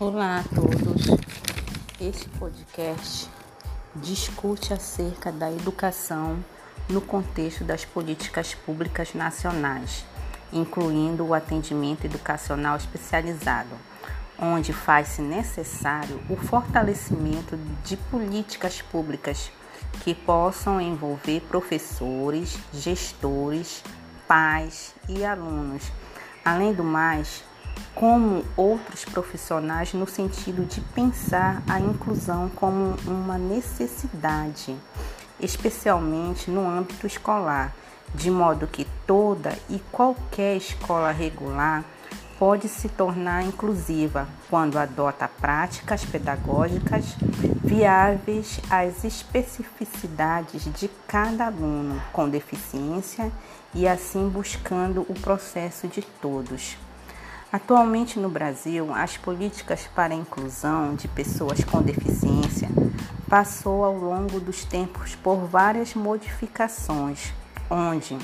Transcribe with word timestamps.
Olá 0.00 0.38
a 0.38 0.54
todos. 0.54 1.08
Este 2.00 2.28
podcast 2.38 3.28
discute 3.96 4.72
acerca 4.72 5.32
da 5.32 5.50
educação 5.50 6.38
no 6.88 7.00
contexto 7.00 7.64
das 7.64 7.84
políticas 7.84 8.54
públicas 8.54 9.12
nacionais, 9.12 10.04
incluindo 10.52 11.26
o 11.26 11.34
atendimento 11.34 12.04
educacional 12.04 12.76
especializado, 12.76 13.74
onde 14.38 14.72
faz-se 14.72 15.20
necessário 15.20 16.20
o 16.30 16.36
fortalecimento 16.36 17.58
de 17.82 17.96
políticas 17.96 18.80
públicas 18.80 19.50
que 20.04 20.14
possam 20.14 20.80
envolver 20.80 21.40
professores, 21.40 22.56
gestores, 22.72 23.82
pais 24.28 24.94
e 25.08 25.24
alunos. 25.24 25.90
Além 26.44 26.72
do 26.72 26.84
mais, 26.84 27.42
como 27.94 28.44
outros 28.56 29.04
profissionais 29.04 29.92
no 29.92 30.06
sentido 30.06 30.64
de 30.64 30.80
pensar 30.80 31.62
a 31.68 31.80
inclusão 31.80 32.48
como 32.48 32.94
uma 33.06 33.36
necessidade, 33.36 34.76
especialmente 35.40 36.50
no 36.50 36.68
âmbito 36.68 37.06
escolar, 37.06 37.74
de 38.14 38.30
modo 38.30 38.66
que 38.66 38.86
toda 39.06 39.56
e 39.68 39.80
qualquer 39.90 40.56
escola 40.56 41.10
regular 41.10 41.84
pode 42.38 42.68
se 42.68 42.88
tornar 42.88 43.42
inclusiva 43.42 44.28
quando 44.48 44.78
adota 44.78 45.28
práticas 45.40 46.04
pedagógicas 46.04 47.16
viáveis 47.64 48.60
às 48.70 49.04
especificidades 49.04 50.72
de 50.72 50.88
cada 51.08 51.46
aluno 51.46 52.00
com 52.12 52.28
deficiência 52.28 53.32
e 53.74 53.88
assim 53.88 54.28
buscando 54.28 55.04
o 55.08 55.14
processo 55.14 55.88
de 55.88 56.00
todos. 56.00 56.76
Atualmente 57.50 58.18
no 58.18 58.28
Brasil, 58.28 58.92
as 58.92 59.16
políticas 59.16 59.88
para 59.94 60.12
a 60.12 60.16
inclusão 60.16 60.94
de 60.94 61.08
pessoas 61.08 61.64
com 61.64 61.80
deficiência 61.80 62.68
passou 63.26 63.84
ao 63.84 63.96
longo 63.96 64.38
dos 64.38 64.66
tempos 64.66 65.14
por 65.14 65.46
várias 65.46 65.94
modificações, 65.94 67.32
onde 67.70 68.18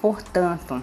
Portanto, 0.00 0.82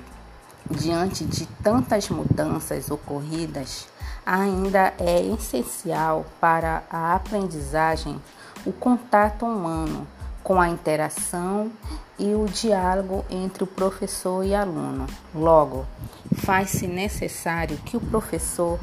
diante 0.70 1.26
de 1.26 1.48
tantas 1.64 2.10
mudanças 2.10 2.92
ocorridas, 2.92 3.88
ainda 4.26 4.94
é 5.00 5.22
essencial 5.22 6.26
para 6.40 6.84
a 6.90 7.16
aprendizagem 7.16 8.22
o 8.66 8.72
contato 8.72 9.46
humano 9.46 10.08
com 10.44 10.60
a 10.60 10.70
interação 10.70 11.72
e 12.20 12.34
o 12.36 12.46
diálogo 12.46 13.26
entre 13.30 13.64
o 13.64 13.68
professor 13.68 14.46
e 14.46 14.54
aluno. 14.54 15.08
Logo, 15.34 15.86
faz-se 16.36 16.86
necessário 16.86 17.78
que 17.78 17.98
o 17.98 18.02
professor 18.02 18.80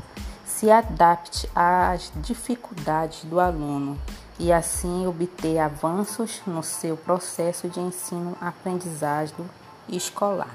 se 0.61 0.71
adapte 0.71 1.49
às 1.55 2.13
dificuldades 2.17 3.25
do 3.25 3.41
aluno 3.41 3.99
e 4.39 4.53
assim 4.53 5.07
obter 5.07 5.59
avanços 5.59 6.43
no 6.47 6.63
seu 6.63 6.99
processo 6.99 7.67
de 7.67 7.81
ensino-aprendizagem 7.81 9.49
escolar. 9.89 10.55